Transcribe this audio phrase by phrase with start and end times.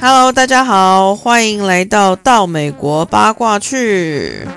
[0.00, 4.48] Hello，大家好，欢迎来到到美国八卦去。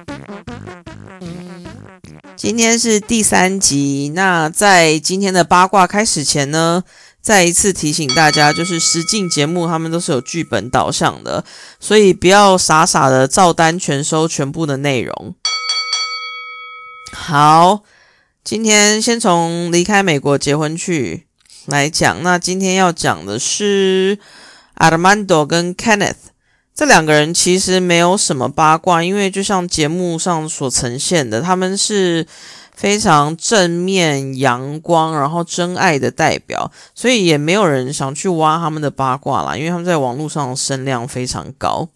[2.36, 4.12] 今天是第三集。
[4.16, 6.84] 那在今天的八卦开始前呢，
[7.22, 11.46] 再一次提醒大家，就是实境节目他们都是有剧本导向的，
[11.80, 15.36] 所以不要傻傻的照单全收全部的内容。
[17.12, 17.84] 好，
[18.44, 21.28] 今天先从离开美国结婚去
[21.68, 22.22] 来讲。
[22.24, 24.20] 那今天要讲的是。
[24.76, 26.16] Armando 跟 Kenneth
[26.74, 32.26] 这两个人其实没有什么八卦，因为就像节目上所呈现的，他们是
[32.76, 41.88] 非常正面、阳光，然后真爱的代表，所以也没有人想去挖他们的八卦啦，因为他们在网络上声量非常高。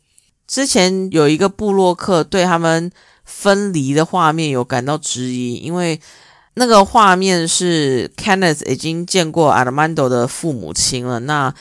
[0.46, 2.92] 之前有一个布洛克对他们
[3.26, 6.00] 分离的画面有感到质疑，因为
[6.58, 11.54] 那个画面是 Kenneth 已经见过 Armando 的父母亲了，那。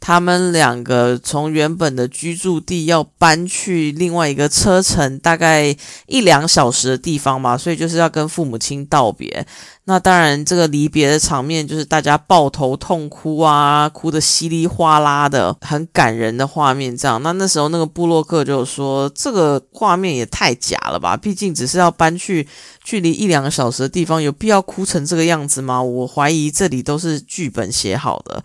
[0.00, 9.46] 他们两个从原本的居住地要搬去另外一个车程大概一两小时的地方嘛，所以就是要跟父母亲道别。
[9.84, 16.94] 那当然，这个离别的场面就是大家抱头痛哭啊，哭得稀里哗啦的，很感人的画面。
[16.94, 21.16] 这样，那那时候那个布洛克就说：“这个画面也太假了吧？
[21.16, 22.46] 毕竟只是要搬去
[22.84, 25.82] 距离一两个小时的地方，有必要哭成这个样子吗？
[25.82, 28.44] 我怀疑这里都是剧本写好的。”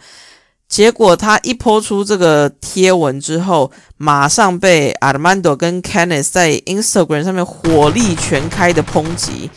[0.73, 9.51] 结果他一抛出这个贴文之后，马上被 Armando 跟 Kenneth 在 Instagram 上面火力全开的抨击。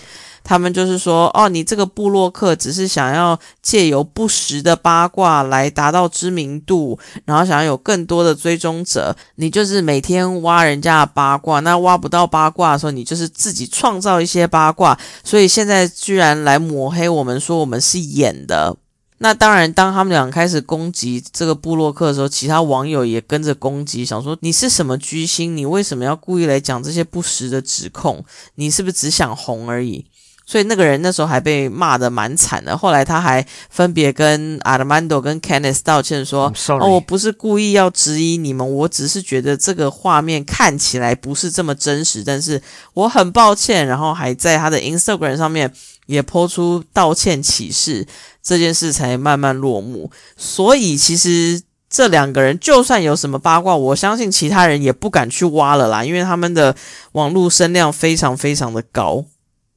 [0.44, 9.16] 他们就是说：“哦，你这个布洛克只是想要借由不实的八卦来达到知名度，然后想要有更多的追踪者。
[9.36, 14.98] 你就是每天挖人家的八卦，那挖不到八卦的时候，你就是自己创造一些八卦。
[15.24, 18.76] 所以现在居然来抹黑我们，说我们是演的。”
[19.18, 25.56] 那当然，当他们俩开始攻击这个布洛克的时候，其他网友也跟着攻击，想说你是什么居心？
[25.56, 28.24] 你为什么要故意来讲这些不实的指控？
[28.56, 30.04] 你是不是只想红而已？
[30.48, 32.78] 所以那个人那时候还被骂的蛮惨的。
[32.78, 42.62] 后来他还分别跟 Armando 跟 Kenneth 道歉说：“哦，我不是故意要质疑你们，我只是觉得这个画面看起来不是这么真实，但是
[42.94, 45.72] 我很抱歉。”然后还在他的 Instagram 上面
[46.06, 48.06] 也抛出道歉启事。
[48.42, 56.76] 这件事才慢慢落幕，所以其实这两个人就算有什么八卦，我相信其他人也不敢去挖了啦，因为他们的
[57.10, 59.24] 网络声量非常非常的高。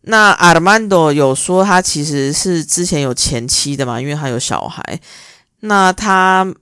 [0.01, 5.00] 那 Armando 有说他其实是之前有前妻的嘛，因为他有小孩。
[5.62, 6.53] 那他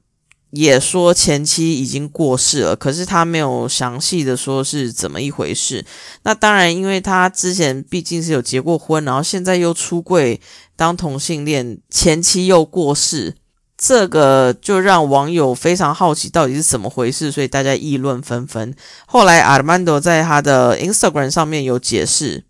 [0.57, 5.85] 也说前妻已经过世了，可是他没有详细的说是怎么一回事。
[6.23, 10.39] 那当然，因为他之前毕竟是有结过婚，然后现在又出柜。
[10.75, 13.33] 当同性恋前妻又过世，
[13.75, 18.75] 这个就让网友非常好奇到底是怎么回事，所以大家议论纷纷。
[19.07, 22.43] 后来阿曼多在他的 Instagram 上面有解释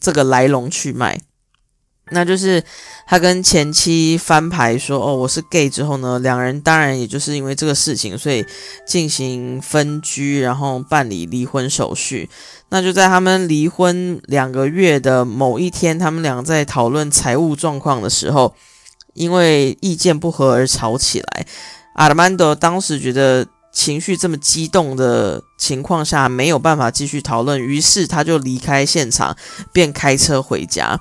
[0.00, 1.20] 这个来龙去脉，
[2.10, 2.62] 那就是
[3.06, 8.44] 他跟前妻翻牌说：“哦，我是 gay。”之后呢，两人当然也就是因为这个事情，所以
[8.86, 12.28] 进行分居，然后办理离婚手续。
[12.70, 18.54] 那就在他们离婚两个月的某一天，他们俩在讨论财务状况的时候，
[19.14, 21.46] 因为意见不合而吵起来。
[21.94, 29.36] 阿德曼多当时觉得情绪这么激动的情况下没有办法继续讨论，于是他就离开现场，
[29.72, 31.00] 便开车回家。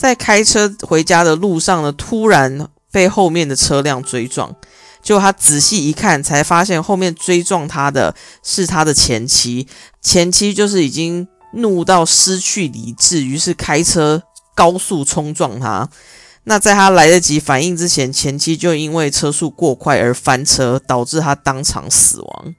[0.00, 4.56] 在开车回家的路上呢，突然被后面的车辆追撞。
[5.02, 9.68] 就他仔细一看，才发现后面追撞他的是他的前妻。
[10.00, 14.22] 前妻就是已经怒到失去理智，于是开车
[14.54, 15.86] 高速冲撞他。
[16.44, 22.54] 那在他来得及反应之前，前妻就因为车速过快而翻车，导致他当场死亡。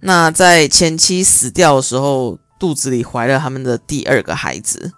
[0.00, 4.94] 那在前妻死掉的时候，肚子里怀了他们的第二个孩子。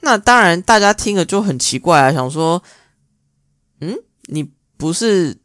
[0.00, 2.62] 那当然，大家听了就很奇怪啊，想说，
[3.80, 3.96] 嗯，
[4.28, 4.50] 你。
[4.80, 5.36] 不是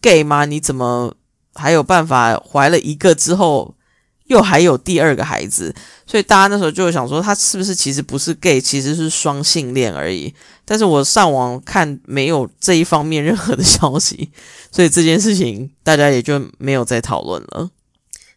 [0.00, 0.46] gay 吗？
[0.46, 1.14] 你怎么
[1.52, 3.74] 还有办法怀了一个之后
[4.24, 5.74] 又还有第二个孩子？
[6.06, 10.34] 所以大家那时候就想说，他是不是其实不是 gay，其实是双性恋而已？
[10.64, 14.32] 但是我上网看没有这一方面任何的消息，
[14.70, 17.68] 所以这件事情大家也就没有再讨论了。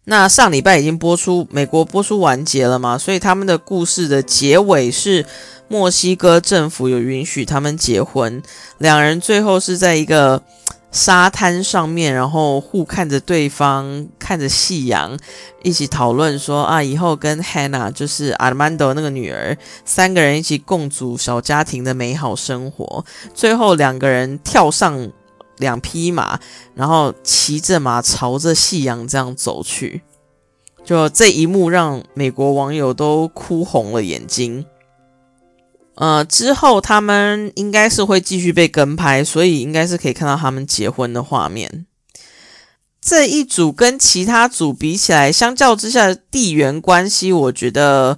[0.05, 2.97] 那上礼拜已经播出，美国播出完结了嘛？
[2.97, 5.25] 所以他们的故事的结尾是。
[5.67, 8.39] 墨西哥政府有允许他们结婚，
[8.77, 10.39] 两人最后是在一个
[10.91, 15.17] 沙滩上面，然后互看着对方，看着夕阳，
[15.63, 23.03] 一起讨论说啊，以后跟 Hannah 就是 Armando 那个女儿，三个人一起共组小家庭的美好生活。
[23.33, 25.09] 最后两个人跳上
[25.57, 26.39] 两匹马，
[26.73, 30.01] 然后骑着马朝着夕阳这样走去。
[30.83, 34.65] 就这一幕让美国网友都哭红了眼睛。
[35.95, 41.85] 呃，之后他们应该是会继续被跟拍，所以应该是可以看到他们结婚的画面。
[43.01, 48.17] 这一组跟其他组比起来，相较之下地缘关系，我觉得，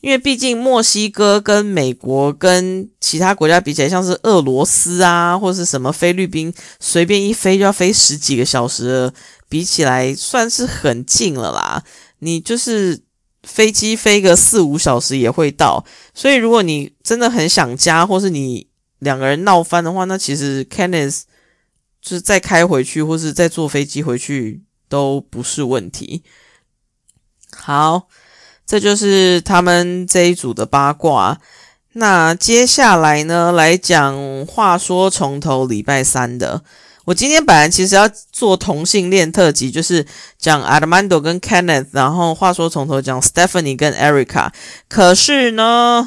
[0.00, 9.12] 因为毕竟墨西哥跟美国跟其他国家比起来，像是俄罗斯啊，或是什么菲律宾，随便一飞就要飞十几个小时。
[9.50, 11.82] 比起来算是很近了啦，
[12.18, 13.00] 你就是
[13.44, 18.66] 飞机飞个四五小时也会到，所以如果你真的很想家，或是你
[18.98, 21.22] 两个人闹翻的话，那其实 Kenneth
[22.02, 26.22] 就是再开回去，或是再坐飞机回去都不是问题。
[27.50, 28.06] 好，
[28.68, 31.38] 这就是他们这一组的八卦。
[31.94, 34.14] 那接下来呢，来讲
[34.46, 36.62] 话说从头礼拜三的。
[37.06, 40.04] 我今天本来其实要做同性恋特辑，就是
[40.38, 44.50] 讲 Armando 跟 Kenneth，然后话说从头讲 Stephanie 跟 Erica。
[44.86, 46.06] 可是呢，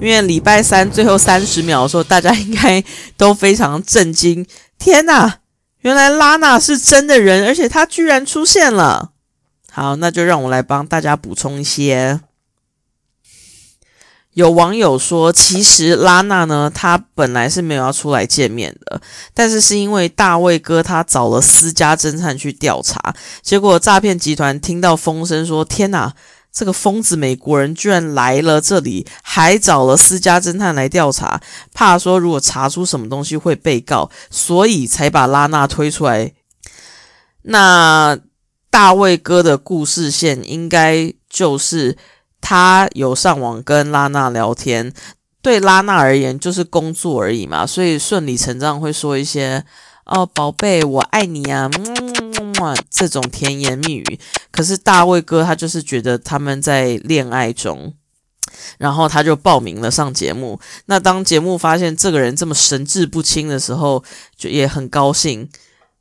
[0.00, 2.82] 因为礼拜三最后三十秒的时候，大家应该
[3.18, 4.46] 都非常震惊。
[4.78, 5.40] 天哪，
[5.82, 9.10] 原来拉娜是真的人，而且她居然出现了。
[9.76, 12.20] 好，那就让我来帮大家补充一些。
[14.34, 19.00] 有网友说，其实拉娜呢，她本来是没有要出来见面的，
[19.34, 26.14] 但是是因为大卫哥他找了私家侦探去调查，结果诈骗集团听到风声说：“天哪，
[26.52, 31.40] 这个疯子美国人居然来了这里，还找了私家侦探来调查，
[31.72, 36.32] 怕说如果查出什么东西会被告，所以才把拉娜推出来。”
[37.46, 38.16] 那
[38.74, 41.96] 大卫哥的故事线应该就是。
[42.46, 44.92] 他有上网跟拉娜聊天，
[45.40, 49.64] 对拉娜而言就是工作而已嘛，所以顺理成章会说一些
[50.04, 51.70] “哦，宝贝，我爱你啊”
[52.90, 54.20] 这种甜言蜜语。
[54.50, 57.94] 可是大卫哥他就是觉得他们在恋爱中，
[58.76, 60.60] 然后他就报名了上节目。
[60.84, 64.04] 那当节目发现这个人这么神志不清的时候，
[64.36, 65.48] 就也很高兴，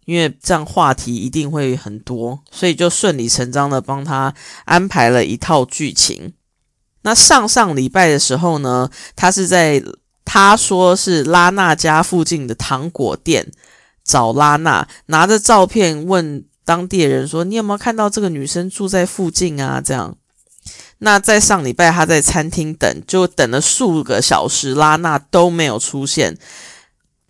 [0.06, 4.34] 因为这样话题一定会很多，所以就顺理成章的帮他
[4.66, 6.34] 安排了一套剧情。
[7.04, 9.84] 那上上礼拜的时候呢，他是在
[10.24, 13.52] 他说是拉娜家附近的糖果店
[14.04, 20.16] 找拉娜，拿着照片问当地人说：“你有没有看到这个女生住在附近啊？”这样。
[21.00, 26.38] 那在上礼拜他在餐厅等，就等了数个小时，拉娜都没有出现。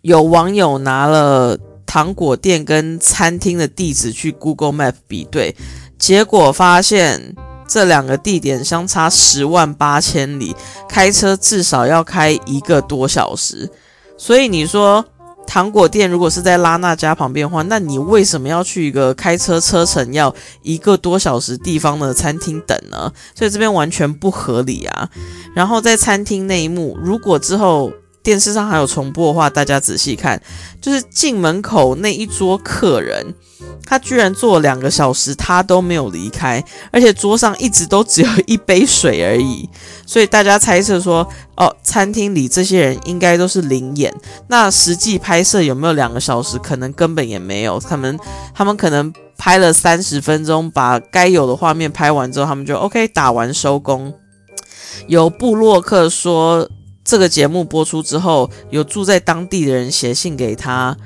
[0.02, 1.58] 有网友拿了
[1.94, 5.54] 糖果店跟餐厅的地址去 Google Map 比对，
[5.96, 7.36] 结果发现。
[7.66, 10.54] 这两个地点相差十万八千里，
[10.86, 13.70] 开车至少要开一个多小时。
[14.18, 15.02] 所以你说
[15.46, 20.32] 糖果店如果是在拉娜家旁边的话，那你为什么要去一个开车车程要
[20.62, 23.10] 一个多小时地方的餐厅等呢？
[23.34, 25.08] 所以这边完全不合理啊。
[25.54, 27.90] 然后在餐厅那一幕，如果之后
[28.24, 30.40] 电视上还有重播的话，大家仔细看，
[30.80, 33.34] 就是进门口那一桌客人。
[33.86, 39.68] 他居然坐两个小时，他都没有离开，而且桌上一直都只有一杯水而已。
[40.06, 41.26] 所以大家猜测说，
[41.56, 44.12] 哦，餐厅里这些人应该都是灵眼。
[44.48, 46.58] 那实际拍摄有没有两个小时？
[46.58, 47.78] 可能根本也没有。
[47.78, 48.18] 他们
[48.54, 54.14] 他们可能拍了三十分钟，把该有的画面拍完之后，他们就 OK 打完收工。
[55.08, 56.68] 有布洛克说，
[57.04, 60.96] 这个节目播出之后，有住在当地的人写信给他。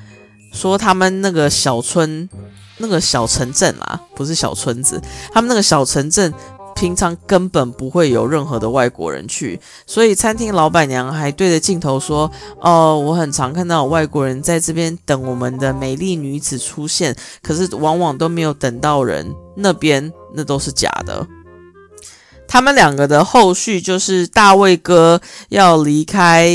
[0.51, 2.27] 说他们那个小村、
[2.77, 4.99] 那个小城镇啊，不是小村子，
[5.31, 6.33] 他们那个小城镇
[6.73, 21.27] 平常根本不会有任何的外国人去，所以餐厅老板娘还对着镜头说：“哦，我很常看到外国人在这边等我们的美丽女子出现，可是往往都没有等到人，那边那都是假的。”
[22.49, 26.49] 他们两个的后续就是大卫哥要离开。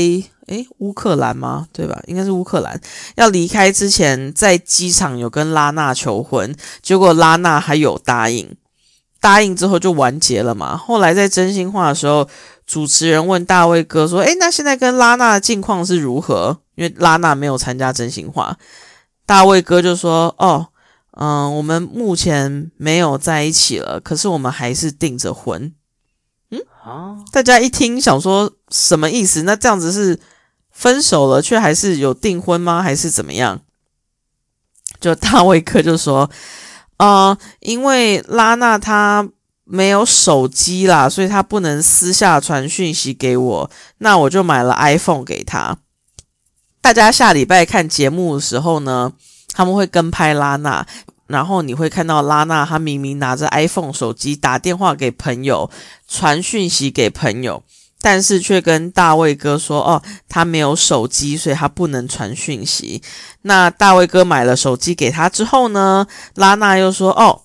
[0.47, 1.67] 诶，乌克兰吗？
[1.73, 1.99] 对吧？
[2.05, 2.79] 应该是乌克兰。
[3.15, 8.55] 要离开之前，在机场有跟拉娜求婚，结果拉娜还有答应，
[9.19, 10.77] 答应之后就完结了嘛。
[10.77, 12.29] 后来在真心话的时候，
[12.67, 18.55] 主持人问大卫哥说：“诶，那现在跟拉娜的近况是如何？”因为拉娜没有参加真心话，
[19.25, 20.67] 大卫哥就说：“哦，
[21.17, 25.73] 嗯，我们目前没有在一起了，可是我们还是订着婚。”
[27.31, 29.43] 大家一听想说什么意思？
[29.43, 30.19] 那这样子是？
[30.77, 32.83] 分手了，却还是有订婚吗？
[32.83, 33.61] 还是怎么样？
[34.99, 36.29] 就大卫哥就说，
[36.97, 39.25] 呃，因为拉娜她
[39.63, 45.77] 没有手机啦，所以她不能私下传讯息给我，那我就买了 iPhone 给她。
[46.81, 49.13] 大家下礼拜看节目的时候呢，
[49.53, 50.85] 他们会跟拍拉娜，
[51.27, 55.69] 然后你会看到拉娜，她明明拿着 iPhone 手机打电话给朋友，
[56.07, 57.63] 传讯息给朋友，
[58.01, 63.01] 但是却跟大卫哥说：“哦，他没有手机，所以他不能传讯息。”
[63.43, 67.41] 那大卫哥买了手机给他之后呢，拉娜又说：“哦。”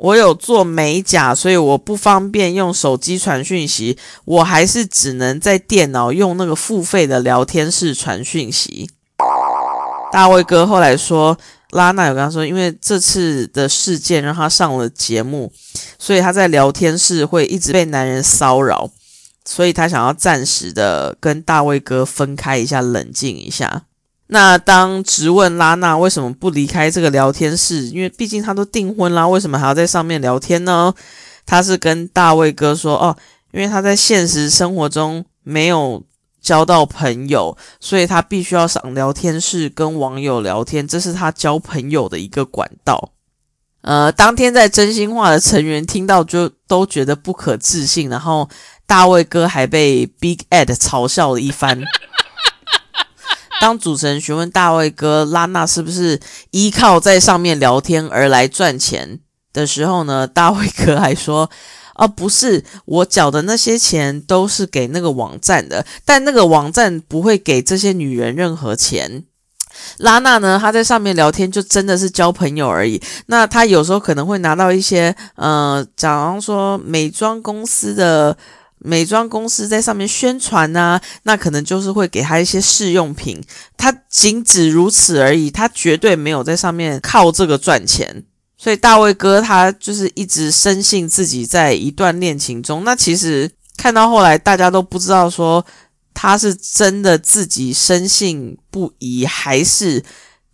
[0.00, 8.88] 我有做美甲，所以我不方便用手机传讯息，我还是只能在电脑用那个付费的聊天室传讯息。
[10.12, 11.36] 大卫哥后来说，
[11.70, 15.52] 拉娜有跟他说，因为这次的事件让他上了节目，
[15.98, 18.90] 所以他在聊天室会一直被男人骚扰，
[19.44, 23.82] 所以他想要暂时的跟大卫哥分开一下，冷静一下。
[24.32, 30.94] 那当质问拉娜为什么不离开这个聊天室，因为毕竟他都订婚啦，为什么还要在上面聊天呢？
[31.46, 33.16] 他是跟大卫哥说：“哦，
[33.52, 36.00] 因为他在现实生活中没有
[36.40, 43.10] 交到朋友，所以他必须要上聊天室跟网友聊天，这是他交朋友的一个管道。”
[43.82, 48.46] 呃，当天在真心话的成员听到就都觉得不可置信，然后
[48.86, 51.80] 大卫哥还被 Big Ed 嘲笑了一番。
[53.58, 56.20] 当主持人询问大卫哥拉娜是不是
[56.50, 59.20] 依靠在上面聊天而来赚钱
[59.54, 61.50] 的时候呢，大卫哥还说
[62.00, 69.24] ：“啊，不是，我缴的那些钱都是给那个网站的，但那个网站不会给这些女人任何钱。
[69.98, 73.00] 拉娜呢，她在上面聊天就真的是交朋友而已。
[73.26, 78.36] 那她有时候可能会拿到一些，呃，假如说美妆公司的。”
[78.82, 83.38] 美妆公司在上面宣传呢，那可能就是会给他一些试用品，
[83.76, 88.24] 他仅止如此而已，他绝对没有在上面靠这个赚钱。
[88.60, 92.84] 所以大卫哥他就是一直深信自己在一段恋情中。
[92.84, 95.64] 那其实看到后来，大家都不知道说
[96.12, 100.04] 他是真的自己深信不疑，还是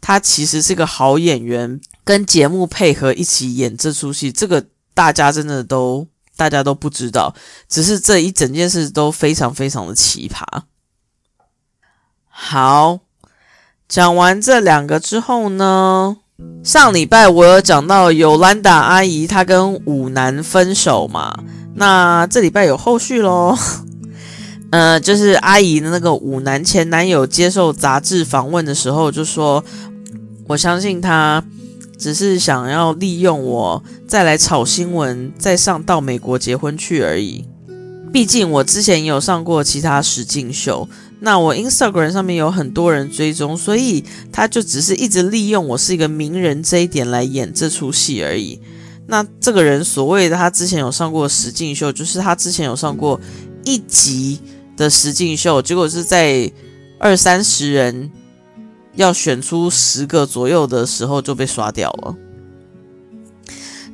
[0.00, 4.30] 他其实是个好演员，跟节目配合一起演这出戏。
[4.30, 6.06] 这个大家真的都。
[6.38, 7.34] 大家都不知道，
[7.66, 10.44] 只是这一整件事都非常非常的奇葩。
[12.28, 12.98] 好，
[13.88, 16.18] 讲完这两个之后呢，
[16.62, 21.34] 上礼拜我有讲到有兰达阿姨她跟武男分手嘛，
[21.74, 23.56] 那这礼拜有后续喽。
[24.70, 29.64] 呃，就是阿姨的那个武男前男友接受杂志访问的时候就说
[30.48, 31.42] ：“我相信他。”
[31.98, 37.42] 只是想要利用我再来炒新闻，再上到美国结婚去而已。
[38.12, 40.86] 毕竟我之前也有上过其他实境秀，
[41.20, 48.60] 那我 Instagram 上面有很多人追踪，所以他就只是一直利用我是一个名人这一点来演这出戏而已。
[49.06, 53.20] 那这个人所谓的他之前有上过实境秀，就是他之前有上过
[53.64, 54.40] 一集
[54.76, 56.50] 的实境秀，结果是在
[56.98, 58.10] 二三十人。
[58.96, 62.16] 要选出十个左右的时候就被刷掉了。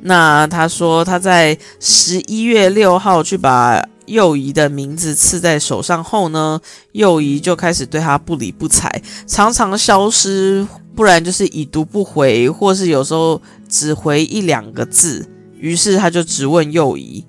[0.01, 6.61] 那他说他在十一月六号去把右仪的名字刺在手上后呢，
[6.93, 10.65] 右仪就开始对他不理不睬，常常消失，
[10.95, 15.27] 不然就是已读不回，或是有时候只回一两个字。
[15.59, 17.25] 于是他就直问右仪，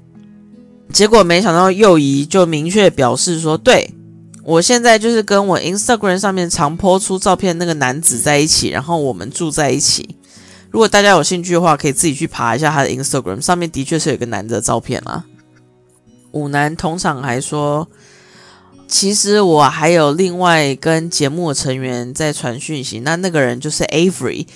[0.93, 3.93] 结果没想到右仪就明确表示说对。
[4.43, 10.17] 我现在就是跟我 Instagram 上面常播出照片那个男子在一起，然后我们住在一起。
[10.71, 15.25] 如果大家有兴趣的话，可以自己去爬一下他的 Instagram，上面的确是有个男的照片啦。
[16.35, 17.88] 舞男同场还说，
[18.87, 24.47] 其实我还有另外跟节目成员在传讯息，那那个人就是 Avery。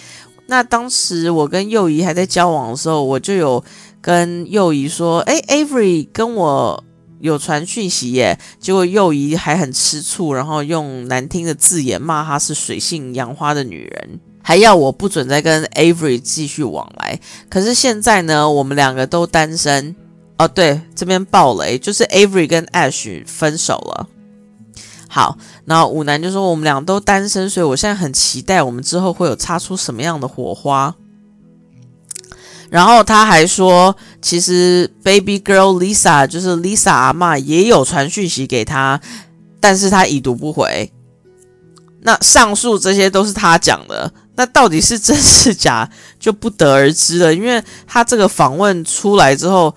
[0.47, 3.65] 那当时我跟幼仪还在交往的时候，我就有
[4.01, 6.85] 跟幼仪说，哎，Avery 跟我。
[7.21, 17.19] 有传讯息耶，结果幼仪还很吃醋，然后用难听的字眼骂她是水性杨花的女人，还要我不准再跟 Avery 继续往来。
[17.51, 19.97] 可是现在呢，我们两个都单身
[20.39, 20.49] 哦。
[20.49, 24.09] 对，这边爆雷，就是 Avery 跟 Ash 分手了。
[25.09, 30.95] 好，然后舞男就说我们俩都单身，所以我现在很期待我们之后会有擦出什么样的火花。
[32.71, 39.01] 然后他还说，其实 Baby Girl Lisa 就是 Lisa 阿妈也有传讯息给他，
[39.59, 40.93] 但是他已读不回。
[42.03, 45.89] 那上述这些都是他讲的，那到底是真是假
[46.21, 47.35] 就不得而知了。
[47.35, 49.75] 因为他这个访问出来之后，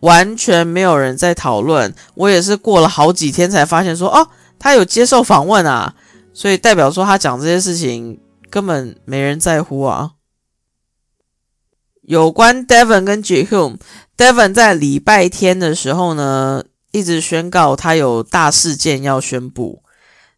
[0.00, 1.94] 完全没有人在讨论。
[2.14, 4.28] 我也是过了好几天才发现说，哦，
[4.58, 5.94] 他有接受访问啊，
[6.32, 10.12] 所以代表说他讲这些事情根本没人在乎啊。
[12.02, 19.82] 有关 Devon 跟 Jehum，Devon 在礼拜天的时候呢，一直宣告他有大事件要宣布。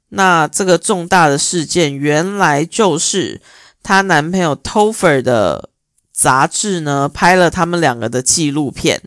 [0.08, 3.40] 那这个重大的事件，原来就是
[3.84, 5.70] 她男朋友 Topher 的
[6.12, 9.00] 杂志呢，拍了他们两个的纪录片。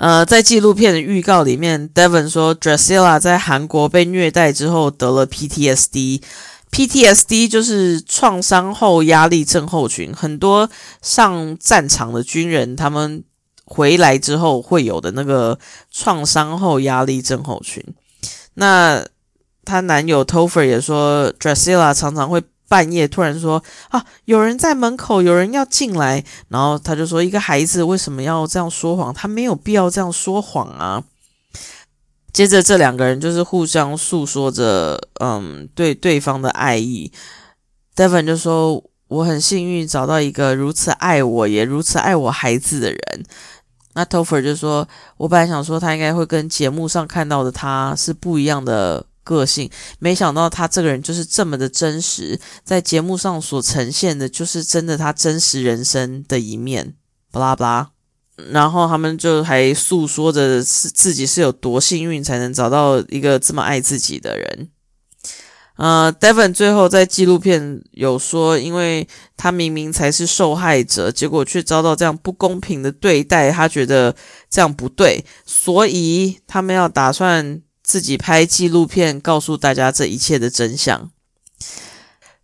[0.00, 6.22] 呃，在纪录片的预告里面，Devon 说 d r a s i l l a 在韩国被虐待之后得了 PTSD。
[6.72, 10.70] PTSD 就是创伤后压力症候群，很多
[11.02, 13.22] 上战场的军人他们
[13.66, 15.58] 回来之后会有的那个
[15.90, 17.84] 创伤后压力症候群。
[18.54, 19.04] 那
[19.66, 22.40] 她男友 Topher 也说 d r a s i l l a 常常会
[22.70, 29.12] 半夜突然说啊，有人在门口，有人要进来，然后他就说，一个孩子为什么要这样说谎？
[29.12, 31.02] 他没有必要这样说谎啊。
[32.32, 37.10] 接着，这两个人就是互相诉说着，嗯，对对方的爱意。
[37.96, 43.24] Devon 就说：“我很幸运找到一个如此爱我，也如此爱我孩子的人。”
[43.94, 44.86] 那 Topher 就说
[45.18, 49.70] ：“我本来想说他应该会跟节目上看到的他是不一样的个性，
[50.00, 56.94] 没想到他这个人就是这么的真实，在节目上所呈现的就是真的他真实人生的一面。”
[57.30, 57.90] 巴拉巴拉。
[58.50, 64.70] 然后他们就还诉说着是自己是有多幸运才能找到一个这么爱自己的人。
[65.76, 69.06] 呃，Devon 最后在纪录片有说，因为
[69.36, 74.14] 他明明才是受害者，结果却遭到这样不公平的对待，他觉得
[74.50, 77.60] 这样不对，所以他们要打算
[77.90, 81.10] 自己拍纪录片，告诉大家这一切的真相。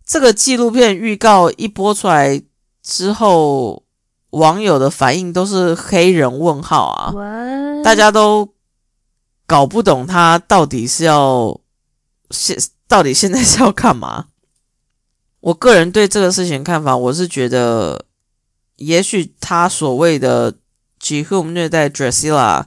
[0.05, 2.41] 这个纪录片预告一播出来
[2.83, 3.83] 之后。
[4.31, 7.13] 网友的反应都是黑人问号啊，
[7.81, 8.53] 大家都
[9.47, 11.61] 搞不懂他到底是要
[12.29, 12.57] 现
[12.89, 14.27] 到底现在是要干嘛。
[15.39, 18.05] 我个人对这个事情看法，我是觉得，
[18.75, 20.53] 也许他所谓的
[21.01, 22.65] Jehum 虐待 Drusilla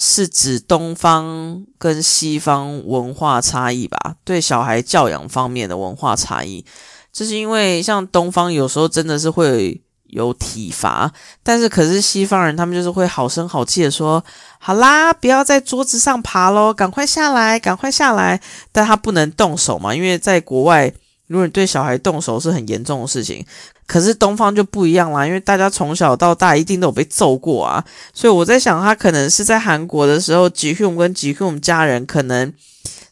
[0.00, 6.64] 是指东方跟西方文化差异吧，对小孩教养方面的文化差异，
[7.12, 9.80] 就是因为像东方有时候真的是会。
[10.12, 11.08] 有体罚，
[11.40, 14.20] 但是可是西方人他们就是会好声好气的说
[14.58, 18.40] ：“好啦，不要在桌子上爬喽，赶快下来，赶快下来。”
[18.72, 20.92] 但他不能动手嘛，因为在国外，
[21.30, 23.42] 如果你对小孩动手是很严重的事情。
[23.86, 32.52] 可是东方就不一样啦，因为大家从小到大一定都有被揍过啊，所以我在想，他可能是在韩国的时候，吉勋跟吉勋家人可能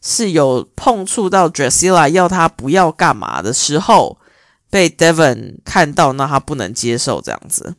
[0.02, 4.18] 是有碰触到 Drusilla 要他不要干嘛的时候。
[4.70, 7.74] 被 Devon 看到，那他不能接受这样子。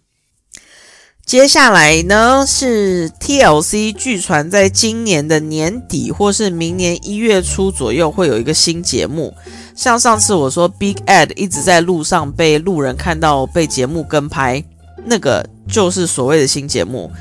[1.29, 9.31] 接下来呢是 TLC，据传在今年的年底或是明年一月初左右会有一个新节目。
[9.75, 14.63] 像上次我说 Big Ed 一直在路上被路人看到被节目跟拍，
[15.05, 17.11] 那个就是所谓的新节目。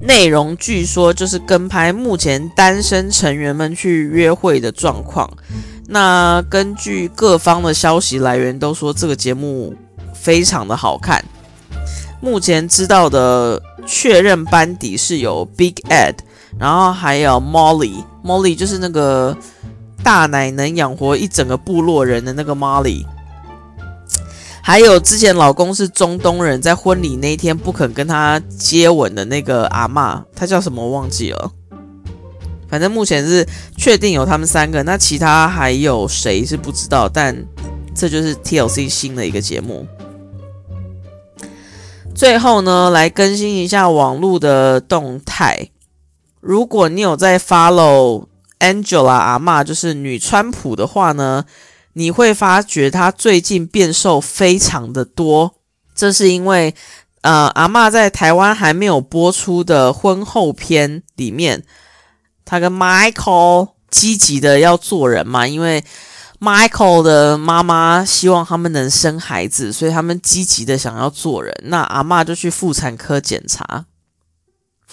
[0.00, 5.30] 内容据说就是跟拍目前单身成员们去约会的状况。
[5.86, 9.72] 那根据各方的消息来源都说这个节目
[10.12, 11.24] 非常的好看。
[12.24, 16.14] 目前知道的确认班底是有 Big Ed，
[16.58, 19.36] 然后还有 Molly，Molly 就是那个
[20.02, 23.04] 大奶能养活一整个部落人的那个 Molly，
[24.62, 31.52] 还有之前老公是中东人，在婚礼那天不肯跟他接吻的那个阿妈，她叫什么忘记了。
[32.70, 37.06] 反正目前是确定有他们三个，那其他还有谁是不知道。
[37.06, 37.36] 但
[37.94, 39.86] 这就是 TLC 新的一个节目。
[42.14, 45.70] 最后呢，来更新一下网络的动态。
[46.40, 48.26] 如果你有在 follow
[48.60, 51.44] Angela 阿妈，就是女川普的话呢，
[51.94, 55.56] 你会发觉她最近变瘦非常的多。
[55.94, 56.74] 这是因为
[57.22, 61.64] 呃，阿妈在台湾还没有播出的婚后篇里面。
[62.44, 65.82] 她跟 Michael 积极的要做人嘛，因为
[66.44, 71.54] Michael 的妈妈希望他们能生孩子，所以他们积极的想要做人。
[71.62, 73.86] 那阿妈就去妇产科检查，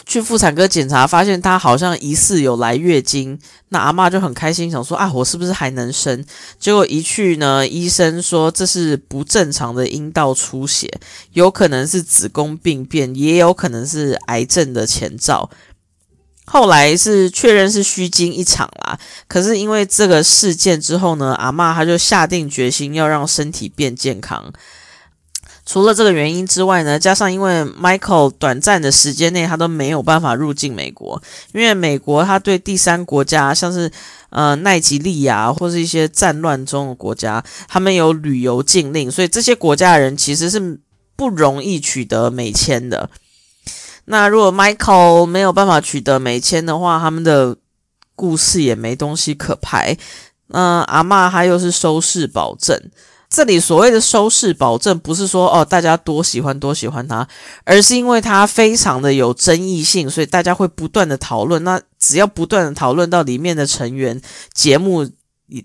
[0.05, 3.37] 去妇产科检查，发现她好像疑似有来月经。
[3.67, 6.23] 那阿妈就很开心，想说啊，我是不是还能生？
[6.57, 10.89] 结果一去呢，医生说这是不正常的阴道出血，
[11.33, 15.49] 有可能是子宫病变，也有可能是癌症的前兆。
[16.51, 24.51] 后来是确认是虚惊一场啦，可是因为这个事件之后呢，阿妈她就下定决心要让身体变健康。
[25.65, 31.21] 除了这个原因之外呢，加上因为 Michael 短暂的时间内他都没有办法入境美国，
[31.53, 33.89] 因为美国他对第三国家，像是
[34.31, 40.79] 呃奈及利亚或是一些战乱中的国家，他们有旅游禁令，所以这些国家的人其实是。
[41.13, 43.07] 不容易取得美签的。
[44.05, 47.55] 那如果 Michael 没有办法取得美签的话，他们的
[48.15, 49.97] 故事也没东西可拍。
[50.49, 52.77] 嗯，阿妈她又是收视保证。
[53.29, 57.25] 这里所谓的收视保证，不是说哦大家多喜欢多喜欢他，
[57.63, 61.63] 而是因为他非常的有争议性，所以大家会不断的讨论。
[61.63, 64.21] 那只要不断的讨论到里面的成员，
[64.53, 65.09] 节目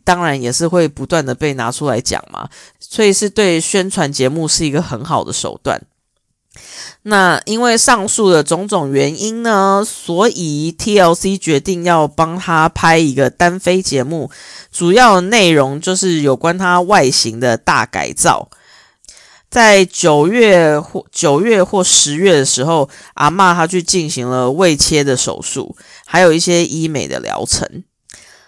[0.05, 2.49] 当然也是会不断的被拿出来讲嘛。
[2.79, 5.83] 所以是对宣传节目是一个很好的手段。
[7.03, 14.31] 那因为上述的种种原因呢，所以 TLC 决定要帮他拍一个单飞节目，
[14.73, 18.49] 主要内容就是有关他外形的大改造。
[19.49, 27.85] 在九月或九月或十月的时候，阿妈她去进行了胃切的手术，还有一些医美的疗程，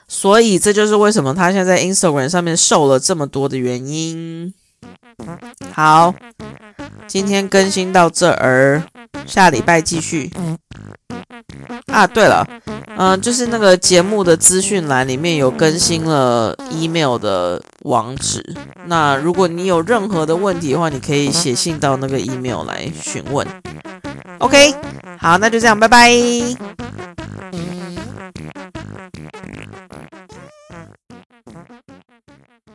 [0.09, 4.53] 所以这就是为什么他现在在 Instagram 上面瘦了这么多的原因。
[5.73, 6.15] 好。
[7.07, 8.83] 今天更新到这儿，
[9.25, 10.31] 下礼拜继续。
[11.87, 12.47] 啊，对了，
[12.99, 18.45] 嗯，就是那个节目的资讯栏里面有更新了 email 的网址。
[18.85, 23.47] 那如果你有任何的问题的话，你可以写信到那个 email 来询问。
[24.39, 24.75] OK，
[25.19, 26.13] 好，那就这样，拜拜。